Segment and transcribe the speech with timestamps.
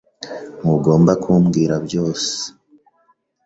[0.59, 2.31] Ntugomba kumbwira byose